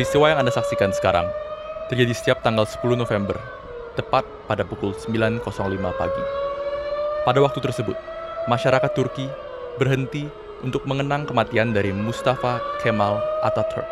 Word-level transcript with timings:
Peristiwa 0.00 0.32
yang 0.32 0.40
Anda 0.40 0.48
saksikan 0.48 0.96
sekarang 0.96 1.28
terjadi 1.92 2.16
setiap 2.16 2.40
tanggal 2.40 2.64
10 2.64 2.96
November, 2.96 3.36
tepat 4.00 4.24
pada 4.48 4.64
pukul 4.64 4.96
9.05 4.96 5.44
pagi. 5.76 6.24
Pada 7.28 7.36
waktu 7.44 7.60
tersebut, 7.60 8.00
masyarakat 8.48 8.96
Turki 8.96 9.28
berhenti 9.76 10.24
untuk 10.64 10.88
mengenang 10.88 11.28
kematian 11.28 11.76
dari 11.76 11.92
Mustafa 11.92 12.64
Kemal 12.80 13.20
Ataturk. 13.44 13.84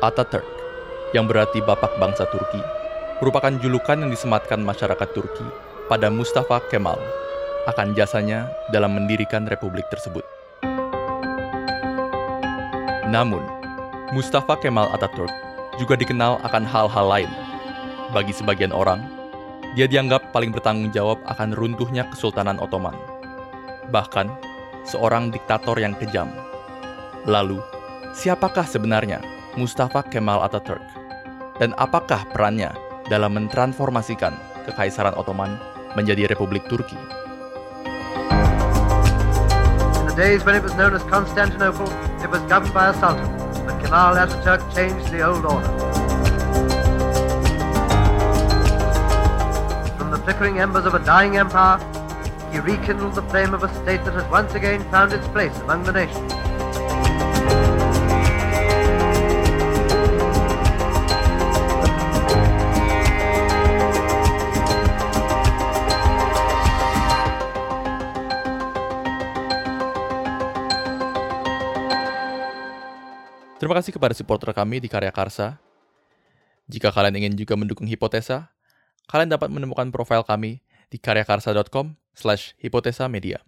Ataturk, 0.00 0.48
yang 1.12 1.28
berarti 1.28 1.60
Bapak 1.60 2.00
Bangsa 2.00 2.24
Turki, 2.32 2.64
merupakan 3.20 3.52
julukan 3.60 4.00
yang 4.00 4.08
disematkan 4.08 4.64
masyarakat 4.64 5.12
Turki 5.12 5.44
pada 5.92 6.08
Mustafa 6.08 6.56
Kemal 6.72 6.96
akan 7.68 7.92
jasanya 7.92 8.48
dalam 8.72 8.96
mendirikan 8.96 9.44
republik 9.44 9.84
tersebut. 9.92 10.24
Namun, 13.08 13.44
Mustafa 14.16 14.56
Kemal 14.60 14.88
Ataturk 14.92 15.32
juga 15.76 15.98
dikenal 15.98 16.40
akan 16.44 16.64
hal-hal 16.64 17.06
lain. 17.08 17.30
Bagi 18.16 18.32
sebagian 18.32 18.72
orang, 18.72 19.04
dia 19.74 19.84
dianggap 19.90 20.30
paling 20.30 20.54
bertanggung 20.54 20.94
jawab 20.94 21.20
akan 21.28 21.52
runtuhnya 21.52 22.06
Kesultanan 22.08 22.56
Ottoman. 22.62 22.94
Bahkan, 23.90 24.30
seorang 24.88 25.28
diktator 25.34 25.76
yang 25.76 25.92
kejam. 25.98 26.30
Lalu, 27.28 27.60
siapakah 28.16 28.64
sebenarnya 28.64 29.20
Mustafa 29.58 30.04
Kemal 30.06 30.40
Ataturk? 30.44 30.84
Dan 31.60 31.76
apakah 31.76 32.24
perannya 32.32 32.72
dalam 33.12 33.36
mentransformasikan 33.36 34.32
Kekaisaran 34.64 35.16
Ottoman 35.16 35.60
menjadi 35.92 36.24
Republik 36.30 36.64
Turki? 36.72 36.96
the 40.14 40.22
days 40.22 40.44
when 40.44 40.54
it 40.54 40.62
was 40.62 40.74
known 40.74 40.94
as 40.94 41.02
Constantinople, 41.04 41.88
it 42.24 42.30
was 42.30 42.40
governed 42.48 42.72
by 42.72 42.88
a 42.88 42.94
sultan, 42.94 43.30
but 43.66 43.78
Kemal 43.84 44.16
Ataturk 44.16 44.74
changed 44.74 45.12
the 45.12 45.20
old 45.20 45.44
order. 45.44 45.68
From 49.98 50.10
the 50.10 50.16
flickering 50.24 50.58
embers 50.58 50.86
of 50.86 50.94
a 50.94 51.04
dying 51.04 51.36
empire, 51.36 51.78
he 52.50 52.60
rekindled 52.60 53.14
the 53.14 53.22
flame 53.24 53.52
of 53.52 53.62
a 53.62 53.68
state 53.82 54.02
that 54.04 54.14
has 54.14 54.24
once 54.30 54.54
again 54.54 54.82
found 54.90 55.12
its 55.12 55.28
place 55.28 55.54
among 55.58 55.82
the 55.82 55.92
nations. 55.92 56.43
Terima 73.64 73.80
kasih 73.80 73.96
kepada 73.96 74.12
supporter 74.12 74.52
kami 74.52 74.76
di 74.76 74.92
Karya 74.92 75.08
Karsa. 75.08 75.56
Jika 76.68 76.92
kalian 76.92 77.16
ingin 77.16 77.32
juga 77.32 77.56
mendukung 77.56 77.88
Hipotesa, 77.88 78.52
kalian 79.08 79.32
dapat 79.32 79.48
menemukan 79.48 79.88
profil 79.88 80.20
kami 80.20 80.60
di 80.92 81.00
karyakarsa.com 81.00 81.96
slash 82.12 82.52
hipotesa 82.60 83.08
media. 83.08 83.40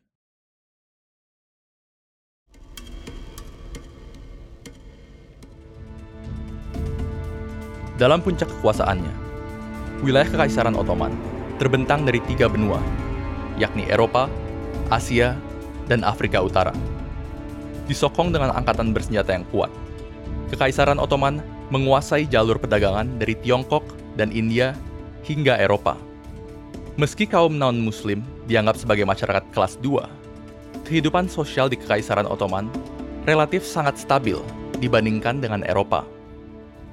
Dalam 8.00 8.24
puncak 8.24 8.48
kekuasaannya, 8.48 9.12
wilayah 10.00 10.32
Kekaisaran 10.32 10.80
Ottoman 10.80 11.12
terbentang 11.60 12.08
dari 12.08 12.24
tiga 12.24 12.48
benua, 12.48 12.80
yakni 13.60 13.84
Eropa, 13.92 14.32
Asia, 14.88 15.36
dan 15.92 16.00
Afrika 16.08 16.40
Utara. 16.40 16.72
Disokong 17.84 18.32
dengan 18.32 18.56
angkatan 18.56 18.96
bersenjata 18.96 19.36
yang 19.36 19.44
kuat, 19.52 19.68
Kekaisaran 20.52 21.02
Ottoman 21.02 21.42
menguasai 21.74 22.30
jalur 22.30 22.56
perdagangan 22.56 23.18
dari 23.18 23.34
Tiongkok 23.42 23.82
dan 24.14 24.30
India 24.30 24.76
hingga 25.26 25.58
Eropa. 25.58 25.98
Meski 26.96 27.28
kaum 27.28 27.58
non-muslim 27.58 28.24
dianggap 28.48 28.78
sebagai 28.80 29.04
masyarakat 29.04 29.44
kelas 29.52 29.76
2, 29.82 30.86
kehidupan 30.86 31.26
sosial 31.26 31.66
di 31.66 31.76
Kekaisaran 31.76 32.24
Ottoman 32.24 32.70
relatif 33.26 33.66
sangat 33.66 33.98
stabil 33.98 34.38
dibandingkan 34.78 35.42
dengan 35.42 35.66
Eropa. 35.66 36.06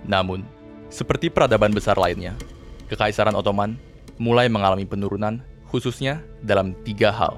Namun, 0.03 0.43
seperti 0.89 1.29
peradaban 1.29 1.71
besar 1.71 1.95
lainnya, 1.95 2.35
Kekaisaran 2.89 3.37
Ottoman 3.37 3.77
mulai 4.17 4.49
mengalami 4.49 4.83
penurunan 4.83 5.39
khususnya 5.69 6.21
dalam 6.41 6.77
tiga 6.85 7.09
hal. 7.09 7.37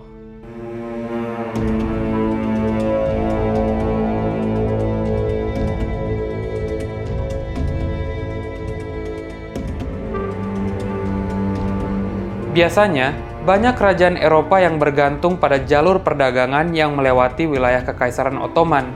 Biasanya, 12.56 13.12
banyak 13.44 13.76
kerajaan 13.76 14.16
Eropa 14.16 14.64
yang 14.64 14.80
bergantung 14.80 15.36
pada 15.36 15.60
jalur 15.60 16.00
perdagangan 16.00 16.72
yang 16.72 16.96
melewati 16.96 17.52
wilayah 17.52 17.84
Kekaisaran 17.84 18.40
Ottoman. 18.40 18.88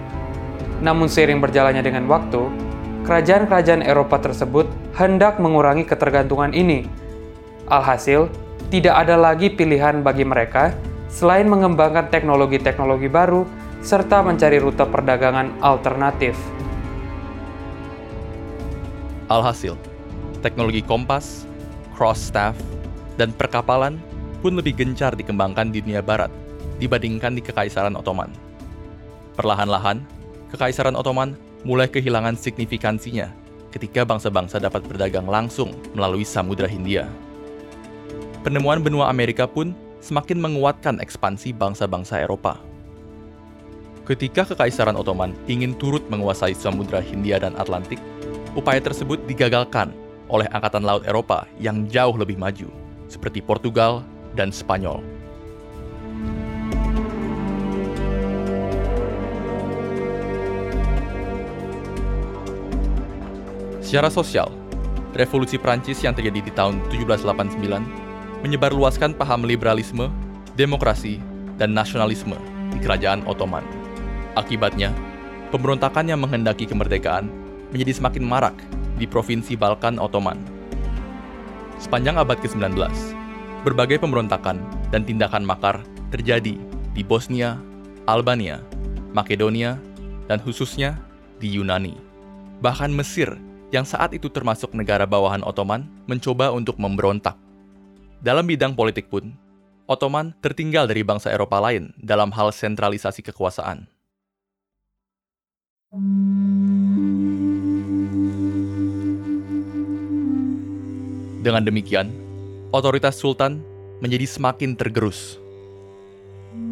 Namun 0.80 1.12
seiring 1.12 1.44
berjalannya 1.44 1.84
dengan 1.84 2.08
waktu, 2.08 2.48
kerajaan-kerajaan 3.04 3.84
Eropa 3.84 4.16
tersebut 4.24 4.64
hendak 4.96 5.44
mengurangi 5.44 5.84
ketergantungan 5.84 6.56
ini. 6.56 6.88
Alhasil, 7.68 8.32
tidak 8.72 8.96
ada 8.96 9.20
lagi 9.20 9.52
pilihan 9.52 10.08
bagi 10.08 10.24
mereka 10.24 10.72
selain 11.12 11.52
mengembangkan 11.52 12.08
teknologi-teknologi 12.08 13.12
baru 13.12 13.44
serta 13.84 14.24
mencari 14.24 14.56
rute 14.64 14.88
perdagangan 14.88 15.60
alternatif. 15.60 16.40
Alhasil, 19.28 19.76
teknologi 20.40 20.80
kompas, 20.80 21.44
cross 21.92 22.24
staff, 22.32 22.56
dan 23.20 23.36
perkapalan 23.36 24.00
pun 24.40 24.56
lebih 24.56 24.80
gencar 24.80 25.12
dikembangkan 25.20 25.76
di 25.76 25.84
dunia 25.84 26.00
barat 26.00 26.32
dibandingkan 26.80 27.36
di 27.36 27.44
Kekaisaran 27.44 28.00
Ottoman. 28.00 28.32
Perlahan-lahan, 29.36 30.00
Kekaisaran 30.56 30.96
Ottoman 30.96 31.36
mulai 31.68 31.92
kehilangan 31.92 32.40
signifikansinya 32.40 33.28
ketika 33.76 34.08
bangsa-bangsa 34.08 34.58
dapat 34.64 34.82
berdagang 34.88 35.28
langsung 35.28 35.76
melalui 35.92 36.24
Samudra 36.24 36.66
Hindia. 36.66 37.06
Penemuan 38.42 38.80
benua 38.80 39.12
Amerika 39.12 39.44
pun 39.46 39.76
semakin 40.00 40.40
menguatkan 40.40 41.04
ekspansi 41.04 41.52
bangsa-bangsa 41.52 42.24
Eropa. 42.24 42.56
Ketika 44.08 44.48
Kekaisaran 44.48 44.96
Ottoman 44.96 45.36
ingin 45.46 45.76
turut 45.76 46.02
menguasai 46.08 46.56
Samudra 46.56 47.04
Hindia 47.04 47.38
dan 47.38 47.54
Atlantik, 47.60 48.00
upaya 48.58 48.82
tersebut 48.82 49.22
digagalkan 49.30 49.94
oleh 50.32 50.50
Angkatan 50.50 50.82
Laut 50.82 51.06
Eropa 51.06 51.46
yang 51.62 51.86
jauh 51.86 52.16
lebih 52.18 52.40
maju 52.40 52.79
seperti 53.10 53.42
Portugal 53.42 54.06
dan 54.38 54.54
Spanyol. 54.54 55.02
Secara 63.82 64.14
sosial, 64.14 64.54
revolusi 65.18 65.58
Prancis 65.58 66.06
yang 66.06 66.14
terjadi 66.14 66.46
di 66.46 66.54
tahun 66.54 66.78
1789 66.94 68.46
menyebarluaskan 68.46 69.18
paham 69.18 69.42
liberalisme, 69.50 70.14
demokrasi, 70.54 71.18
dan 71.58 71.74
nasionalisme 71.74 72.38
di 72.70 72.78
kerajaan 72.78 73.26
Ottoman. 73.26 73.66
Akibatnya, 74.38 74.94
pemberontakan 75.50 76.06
yang 76.06 76.22
menghendaki 76.22 76.70
kemerdekaan 76.70 77.34
menjadi 77.74 77.98
semakin 77.98 78.24
marak 78.24 78.56
di 79.02 79.10
provinsi 79.10 79.58
Balkan 79.58 79.98
Ottoman 79.98 80.59
Sepanjang 81.80 82.20
abad 82.20 82.36
ke-19, 82.44 82.76
berbagai 83.64 84.04
pemberontakan 84.04 84.60
dan 84.92 85.08
tindakan 85.08 85.48
makar 85.48 85.80
terjadi 86.12 86.60
di 86.92 87.02
Bosnia, 87.08 87.56
Albania, 88.04 88.60
Makedonia, 89.16 89.80
dan 90.28 90.44
khususnya 90.44 91.00
di 91.40 91.56
Yunani. 91.56 91.96
Bahkan 92.60 92.92
Mesir, 92.92 93.32
yang 93.72 93.88
saat 93.88 94.12
itu 94.12 94.28
termasuk 94.28 94.76
negara 94.76 95.08
bawahan 95.08 95.40
Ottoman, 95.48 95.88
mencoba 96.04 96.52
untuk 96.52 96.76
memberontak. 96.76 97.40
Dalam 98.20 98.44
bidang 98.44 98.76
politik 98.76 99.08
pun, 99.08 99.32
Ottoman 99.88 100.36
tertinggal 100.44 100.86
dari 100.86 101.02
bangsa 101.02 101.32
Eropa 101.32 101.64
lain 101.64 101.96
dalam 101.98 102.30
hal 102.36 102.52
sentralisasi 102.52 103.24
kekuasaan. 103.24 103.88
Dengan 111.40 111.64
demikian, 111.64 112.12
otoritas 112.76 113.16
sultan 113.16 113.64
menjadi 114.04 114.28
semakin 114.28 114.76
tergerus. 114.76 115.40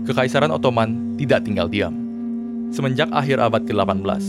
Kekaisaran 0.04 0.52
Ottoman 0.52 1.16
tidak 1.16 1.48
tinggal 1.48 1.72
diam. 1.72 1.96
Semenjak 2.76 3.08
akhir 3.16 3.40
abad 3.40 3.64
ke-18, 3.64 4.24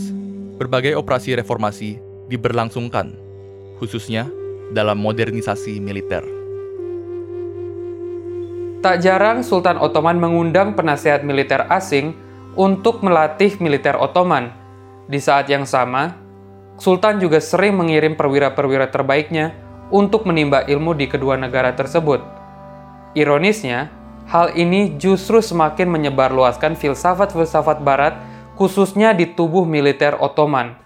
berbagai 0.55 0.95
operasi 0.95 1.35
reformasi 1.35 1.99
diberlangsungkan, 2.31 3.19
khususnya 3.83 4.31
dalam 4.71 5.03
modernisasi 5.03 5.83
militer. 5.83 6.23
Tak 8.79 9.03
jarang 9.03 9.43
Sultan 9.43 9.75
Ottoman 9.75 10.23
mengundang 10.23 10.71
penasehat 10.71 11.27
militer 11.27 11.67
asing 11.67 12.15
untuk 12.55 13.03
melatih 13.03 13.59
militer 13.59 13.99
Ottoman. 13.99 14.55
Di 15.11 15.19
saat 15.19 15.51
yang 15.51 15.67
sama, 15.67 16.15
Sultan 16.79 17.19
juga 17.19 17.43
sering 17.43 17.75
mengirim 17.75 18.15
perwira-perwira 18.15 18.87
terbaiknya 18.87 19.51
untuk 19.89 20.25
menimba 20.25 20.65
ilmu 20.65 20.93
di 20.97 21.09
kedua 21.09 21.37
negara 21.37 21.73
tersebut. 21.73 22.21
Ironisnya, 23.17 23.89
hal 24.29 24.53
ini 24.53 24.97
justru 25.01 25.41
semakin 25.41 25.89
menyebarluaskan 25.89 26.77
filsafat-filsafat 26.77 27.81
barat 27.81 28.13
khususnya 28.53 29.13
di 29.17 29.25
tubuh 29.25 29.65
militer 29.65 30.13
Ottoman. 30.21 30.77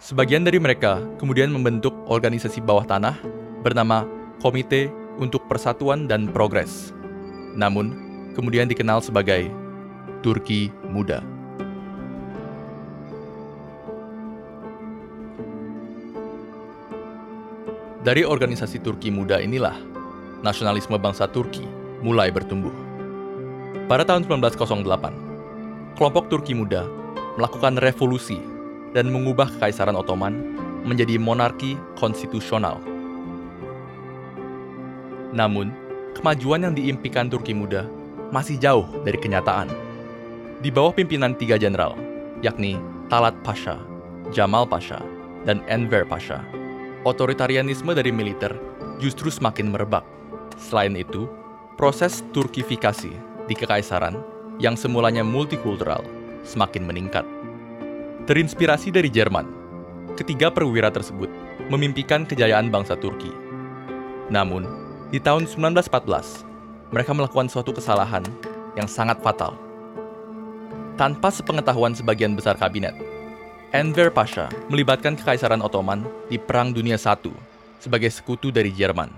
Sebagian 0.00 0.46
dari 0.46 0.56
mereka 0.56 1.02
kemudian 1.20 1.52
membentuk 1.52 1.92
organisasi 2.08 2.64
bawah 2.64 2.88
tanah 2.88 3.20
bernama 3.60 4.08
Komite 4.40 4.88
untuk 5.20 5.44
Persatuan 5.44 6.08
dan 6.08 6.32
Progres. 6.32 6.96
Namun, 7.52 7.92
kemudian 8.32 8.70
dikenal 8.70 9.04
sebagai 9.04 9.52
Turki 10.24 10.72
Muda. 10.88 11.39
Dari 18.00 18.24
organisasi 18.24 18.80
Turki 18.80 19.12
Muda 19.12 19.44
inilah, 19.44 19.76
nasionalisme 20.40 20.96
bangsa 20.96 21.28
Turki 21.28 21.68
mulai 22.00 22.32
bertumbuh. 22.32 22.72
Pada 23.92 24.08
tahun 24.08 24.24
1908, 24.24 26.00
kelompok 26.00 26.32
Turki 26.32 26.56
Muda 26.56 26.88
melakukan 27.36 27.76
revolusi 27.76 28.40
dan 28.96 29.12
mengubah 29.12 29.52
Kekaisaran 29.52 29.92
Ottoman 30.00 30.32
menjadi 30.88 31.20
monarki 31.20 31.76
konstitusional. 32.00 32.80
Namun, 35.36 35.68
kemajuan 36.16 36.64
yang 36.64 36.72
diimpikan 36.72 37.28
Turki 37.28 37.52
Muda 37.52 37.84
masih 38.32 38.56
jauh 38.56 38.88
dari 39.04 39.20
kenyataan. 39.20 39.68
Di 40.64 40.72
bawah 40.72 40.96
pimpinan 40.96 41.36
tiga 41.36 41.60
jenderal, 41.60 42.00
yakni 42.40 42.80
Talat 43.12 43.36
Pasha, 43.44 43.76
Jamal 44.32 44.64
Pasha, 44.64 45.04
dan 45.44 45.60
Enver 45.68 46.08
Pasha, 46.08 46.40
otoritarianisme 47.04 47.96
dari 47.96 48.12
militer 48.12 48.52
justru 49.00 49.32
semakin 49.32 49.72
merebak. 49.72 50.04
Selain 50.60 50.92
itu, 50.92 51.24
proses 51.80 52.20
turkifikasi 52.36 53.12
di 53.48 53.54
kekaisaran 53.56 54.20
yang 54.60 54.76
semulanya 54.76 55.24
multikultural 55.24 56.04
semakin 56.44 56.84
meningkat. 56.84 57.24
Terinspirasi 58.28 58.92
dari 58.92 59.08
Jerman, 59.08 59.48
ketiga 60.14 60.52
perwira 60.52 60.92
tersebut 60.92 61.32
memimpikan 61.72 62.28
kejayaan 62.28 62.68
bangsa 62.68 62.94
Turki. 63.00 63.32
Namun, 64.28 64.68
di 65.08 65.18
tahun 65.18 65.48
1914, 65.48 66.44
mereka 66.92 67.16
melakukan 67.16 67.48
suatu 67.48 67.72
kesalahan 67.72 68.22
yang 68.76 68.86
sangat 68.86 69.18
fatal. 69.24 69.56
Tanpa 71.00 71.32
sepengetahuan 71.32 71.96
sebagian 71.96 72.36
besar 72.36 72.60
kabinet, 72.60 72.92
Enver 73.70 74.10
Pasha 74.10 74.50
melibatkan 74.66 75.14
Kekaisaran 75.14 75.62
Ottoman 75.62 76.02
di 76.26 76.42
Perang 76.42 76.74
Dunia 76.74 76.98
I 76.98 77.30
sebagai 77.78 78.10
sekutu 78.10 78.50
dari 78.50 78.74
Jerman. 78.74 79.14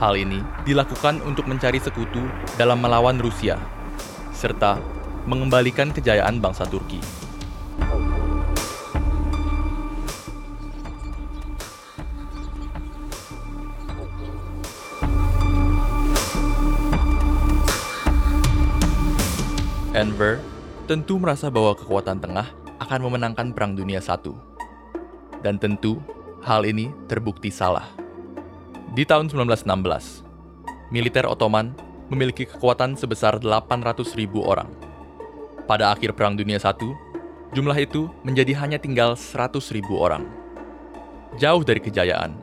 Hal 0.00 0.16
ini 0.16 0.40
dilakukan 0.64 1.20
untuk 1.20 1.44
mencari 1.44 1.84
sekutu 1.84 2.24
dalam 2.56 2.80
melawan 2.80 3.20
Rusia, 3.20 3.60
serta 4.32 4.80
mengembalikan 5.28 5.92
kejayaan 5.92 6.40
bangsa 6.40 6.64
Turki. 6.64 7.15
Enver 19.96 20.36
tentu 20.84 21.16
merasa 21.16 21.48
bahwa 21.48 21.72
kekuatan 21.72 22.20
tengah 22.20 22.52
akan 22.84 23.00
memenangkan 23.08 23.56
Perang 23.56 23.72
Dunia 23.72 24.04
I. 24.04 24.28
Dan 25.40 25.56
tentu 25.56 26.04
hal 26.44 26.68
ini 26.68 26.92
terbukti 27.08 27.48
salah. 27.48 27.88
Di 28.92 29.08
tahun 29.08 29.32
1916, 29.32 30.20
militer 30.92 31.24
Ottoman 31.24 31.72
memiliki 32.12 32.44
kekuatan 32.44 32.92
sebesar 33.00 33.40
800.000 33.40 34.20
orang. 34.44 34.68
Pada 35.64 35.96
akhir 35.96 36.12
Perang 36.12 36.36
Dunia 36.36 36.60
I, 36.60 36.88
jumlah 37.56 37.80
itu 37.80 38.12
menjadi 38.20 38.52
hanya 38.60 38.76
tinggal 38.76 39.16
100.000 39.16 39.80
orang. 39.96 40.28
Jauh 41.40 41.64
dari 41.64 41.80
kejayaan, 41.80 42.36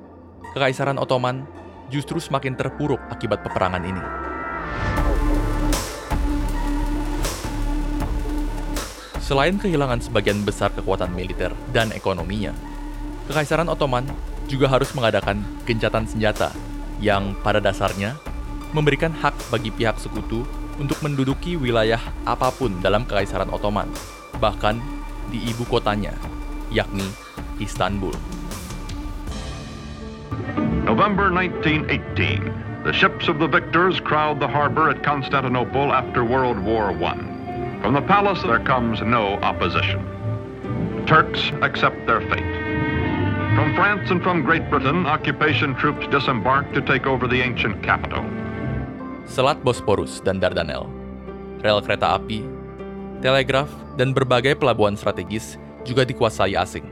Kekaisaran 0.57 0.97
Ottoman 0.97 1.45
justru 1.94 2.17
semakin 2.17 2.57
terpuruk 2.57 3.01
akibat 3.13 3.45
peperangan 3.45 3.85
ini. 3.85 4.32
Selain 9.24 9.56
kehilangan 9.56 10.04
sebagian 10.04 10.44
besar 10.44 10.68
kekuatan 10.75 11.16
militer 11.16 11.56
dan 11.72 11.96
ekonominya, 11.96 12.52
Kekaisaran 13.31 13.72
Ottoman 13.72 14.04
juga 14.52 14.68
harus 14.68 14.92
mengadakan 14.92 15.40
gencatan 15.64 16.04
senjata 16.04 16.52
yang 17.00 17.31
pada 17.40 17.64
dasarnya 17.64 18.20
memberikan 18.75 19.16
hak 19.16 19.31
bagi 19.48 19.72
pihak 19.72 19.96
sekutu 19.96 20.44
untuk 20.75 21.00
menduduki 21.00 21.56
wilayah 21.56 22.04
apa 22.28 22.52
pun 22.52 22.75
dalam 22.84 23.08
Kekaisaran 23.08 23.48
Ottoman, 23.48 23.88
bahkan 24.44 24.84
di 25.31 25.40
ibu 25.48 25.64
kotanya, 25.72 26.12
yakni 26.68 27.08
Istanbul. 27.64 28.12
November 30.84 31.31
1918, 31.31 32.84
the 32.84 32.92
ships 32.92 33.31
of 33.31 33.40
the 33.40 33.48
victors 33.48 34.04
crowd 34.04 34.44
the 34.44 34.52
harbor 34.52 34.92
at 34.92 35.00
Constantinople 35.00 35.96
after 35.96 36.28
World 36.28 36.60
War 36.60 36.92
I. 36.92 37.32
From 37.83 38.00
the 38.00 38.07
palace 38.07 38.39
there 38.47 38.63
comes 38.63 39.03
no 39.03 39.35
opposition. 39.44 40.00
Turks 41.03 41.51
accept 41.59 42.00
their 42.07 42.24
fate. 42.31 42.53
From 43.59 43.75
France 43.75 44.07
and 44.07 44.24
from 44.24 44.39
Great 44.39 44.71
Britain, 44.71 45.03
occupation 45.03 45.75
troops 45.75 46.07
disembark 46.07 46.63
to 46.71 46.80
take 46.80 47.03
over 47.03 47.27
the 47.27 47.44
ancient 47.44 47.84
capital. 47.84 48.24
Selat 49.27 49.60
Bosporus 49.67 50.24
dan 50.24 50.39
Dardanel, 50.39 50.88
rel 51.60 51.84
kereta 51.84 52.15
api, 52.15 52.48
telegraf, 53.19 53.67
dan 54.00 54.15
berbagai 54.15 54.55
pelabuhan 54.63 54.96
strategis 54.96 55.60
juga 55.84 56.08
dikuasai 56.08 56.55
asing. 56.55 56.88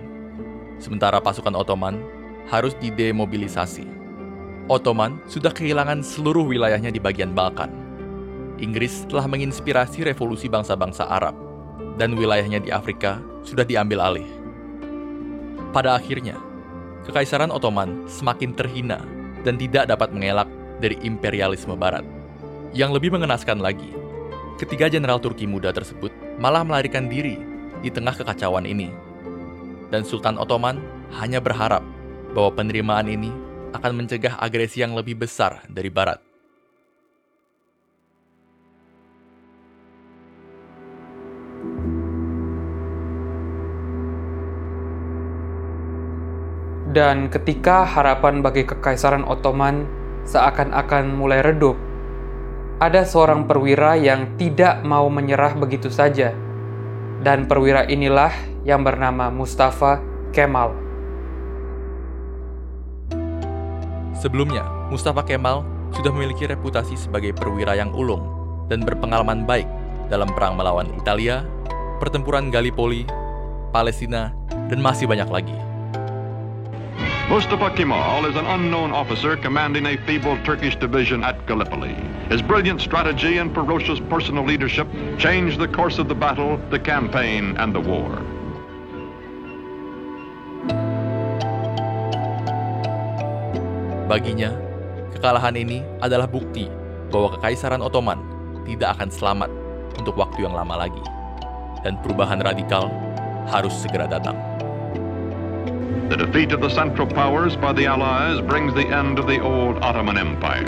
Sementara 0.76 1.24
pasukan 1.24 1.56
Ottoman 1.56 2.04
harus 2.52 2.76
didemobilisasi. 2.84 3.88
Ottoman 4.68 5.24
sudah 5.24 5.56
kehilangan 5.56 6.04
seluruh 6.04 6.44
wilayahnya 6.44 6.92
di 6.92 7.00
bagian 7.00 7.32
Balkan 7.32 7.81
Inggris 8.62 9.10
telah 9.10 9.26
menginspirasi 9.26 10.06
revolusi 10.06 10.46
bangsa-bangsa 10.48 11.10
Arab, 11.10 11.34
dan 11.98 12.14
wilayahnya 12.14 12.62
di 12.62 12.70
Afrika 12.70 13.18
sudah 13.42 13.66
diambil 13.66 14.00
alih. 14.00 14.30
Pada 15.74 15.98
akhirnya, 15.98 16.38
Kekaisaran 17.02 17.50
Ottoman 17.50 18.06
semakin 18.06 18.54
terhina 18.54 19.02
dan 19.42 19.58
tidak 19.58 19.90
dapat 19.90 20.14
mengelak 20.14 20.46
dari 20.78 21.02
imperialisme 21.02 21.74
Barat. 21.74 22.06
Yang 22.78 23.02
lebih 23.02 23.18
mengenaskan 23.18 23.58
lagi, 23.58 23.90
ketiga 24.62 24.86
jenderal 24.86 25.18
Turki 25.18 25.50
muda 25.50 25.74
tersebut 25.74 26.14
malah 26.38 26.62
melarikan 26.62 27.10
diri 27.10 27.42
di 27.82 27.90
tengah 27.90 28.14
kekacauan 28.14 28.70
ini. 28.70 28.94
Dan 29.90 30.06
Sultan 30.06 30.38
Ottoman 30.38 30.78
hanya 31.18 31.42
berharap 31.42 31.82
bahwa 32.38 32.54
penerimaan 32.54 33.10
ini 33.10 33.34
akan 33.74 34.06
mencegah 34.06 34.38
agresi 34.38 34.86
yang 34.86 34.94
lebih 34.94 35.18
besar 35.18 35.66
dari 35.68 35.90
Barat. 35.90 36.31
Dan 46.92 47.32
ketika 47.32 47.88
harapan 47.88 48.44
bagi 48.44 48.68
Kekaisaran 48.68 49.24
Ottoman 49.24 49.88
seakan-akan 50.28 51.16
mulai 51.16 51.40
redup, 51.40 51.80
ada 52.84 53.08
seorang 53.08 53.48
perwira 53.48 53.96
yang 53.96 54.36
tidak 54.36 54.84
mau 54.84 55.08
menyerah 55.08 55.56
begitu 55.56 55.88
saja. 55.88 56.36
Dan 57.24 57.48
perwira 57.48 57.88
inilah 57.88 58.36
yang 58.68 58.84
bernama 58.84 59.32
Mustafa 59.32 60.04
Kemal. 60.36 60.76
Sebelumnya, 64.20 64.68
Mustafa 64.92 65.24
Kemal 65.24 65.64
sudah 65.96 66.12
memiliki 66.12 66.44
reputasi 66.44 67.00
sebagai 67.00 67.32
perwira 67.32 67.72
yang 67.72 67.96
ulung 67.96 68.28
dan 68.68 68.84
berpengalaman 68.84 69.48
baik 69.48 69.70
dalam 70.12 70.28
perang 70.36 70.60
melawan 70.60 70.92
Italia, 71.00 71.48
pertempuran 72.04 72.52
Gallipoli, 72.52 73.08
Palestina, 73.72 74.36
dan 74.68 74.84
masih 74.84 75.08
banyak 75.08 75.32
lagi. 75.32 75.71
Mustafa 77.32 77.72
Kemal 77.72 78.28
is 78.28 78.36
an 78.36 78.44
unknown 78.44 78.92
officer 78.92 79.40
commanding 79.40 79.88
a 79.88 79.96
feeble 80.04 80.36
Turkish 80.44 80.76
division 80.76 81.24
at 81.24 81.40
Gallipoli. 81.48 81.96
His 82.28 82.44
brilliant 82.44 82.84
strategy 82.84 83.40
and 83.40 83.56
ferocious 83.56 84.04
personal 84.12 84.44
leadership 84.44 84.84
changed 85.16 85.56
the 85.56 85.72
course 85.72 85.96
of 85.96 86.12
the 86.12 86.14
battle, 86.14 86.60
the 86.76 86.80
campaign, 86.84 87.56
and 87.56 87.72
the 87.72 87.80
war. 87.80 88.20
Baginya, 94.12 94.52
kekalahan 95.16 95.56
ini 95.56 95.88
adalah 96.04 96.28
bukti 96.28 96.68
bahwa 97.16 97.40
Kekaisaran 97.40 97.80
Ottoman 97.80 98.20
tidak 98.68 99.00
akan 99.00 99.08
selamat 99.08 99.48
untuk 99.96 100.20
waktu 100.20 100.44
yang 100.44 100.52
lama 100.52 100.84
lagi, 100.84 101.04
dan 101.88 101.96
perubahan 102.04 102.44
radikal 102.44 102.92
harus 103.48 103.72
segera 103.80 104.04
datang. 104.12 104.36
The 106.12 106.16
defeat 106.16 106.52
of 106.52 106.60
the 106.60 106.68
Central 106.68 107.08
Powers 107.08 107.56
by 107.56 107.72
the 107.72 107.88
Allies 107.88 108.40
brings 108.44 108.76
the 108.76 108.84
end 108.88 109.16
of 109.16 109.28
the 109.28 109.40
old 109.40 109.80
Ottoman 109.80 110.20
Empire. 110.20 110.68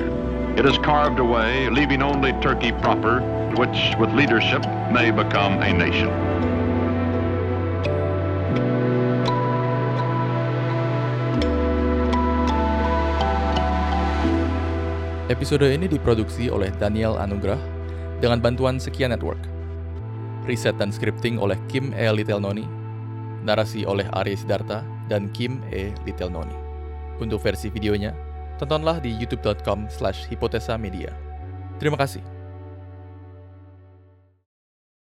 It 0.55 0.63
is 0.63 0.79
carved 0.79 1.19
away, 1.19 1.67
leaving 1.67 1.99
only 1.99 2.31
Turkey 2.39 2.71
proper, 2.79 3.19
which, 3.59 3.95
with 3.99 4.11
leadership, 4.15 4.63
may 4.91 5.11
become 5.11 5.59
a 5.59 5.71
nation. 5.71 6.07
Episode 15.31 15.67
ini 15.71 15.91
diproduksi 15.91 16.47
oleh 16.47 16.71
Daniel 16.79 17.19
Anugrah 17.19 17.59
dengan 18.23 18.39
bantuan 18.39 18.79
Sekian 18.79 19.11
Network. 19.11 19.43
Riset 20.47 20.79
dan 20.79 20.91
scripting 20.91 21.35
oleh 21.35 21.59
Kim 21.67 21.91
E. 21.95 22.07
Litelnoni, 22.11 22.63
narasi 23.43 23.83
oleh 23.83 24.07
Arya 24.15 24.39
Sidarta 24.39 24.92
dan 25.13 25.29
Kim 25.29 25.61
E. 25.69 25.93
Litelnoni. 26.09 26.57
Untuk 27.21 27.45
versi 27.45 27.69
videonya, 27.69 28.17
tontonlah 28.57 28.97
di 28.97 29.13
youtube.com 29.13 29.85
slash 29.93 30.25
hipotesa 30.33 30.73
media. 30.81 31.13
Terima 31.77 32.01
kasih. 32.01 32.32